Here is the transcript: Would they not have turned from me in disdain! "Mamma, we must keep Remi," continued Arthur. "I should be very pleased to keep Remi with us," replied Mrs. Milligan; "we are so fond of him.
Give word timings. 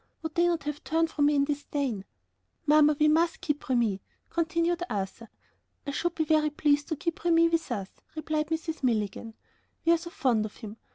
Would 0.23 0.33
they 0.33 0.47
not 0.47 0.63
have 0.63 0.83
turned 0.83 1.11
from 1.11 1.27
me 1.27 1.35
in 1.35 1.45
disdain! 1.45 2.05
"Mamma, 2.65 2.97
we 2.99 3.07
must 3.07 3.39
keep 3.39 3.69
Remi," 3.69 4.01
continued 4.31 4.81
Arthur. 4.89 5.29
"I 5.85 5.91
should 5.91 6.15
be 6.15 6.23
very 6.23 6.49
pleased 6.49 6.87
to 6.87 6.95
keep 6.95 7.23
Remi 7.23 7.49
with 7.49 7.71
us," 7.71 7.91
replied 8.15 8.47
Mrs. 8.47 8.81
Milligan; 8.81 9.35
"we 9.85 9.91
are 9.93 9.97
so 9.99 10.09
fond 10.09 10.43
of 10.47 10.55
him. 10.55 10.77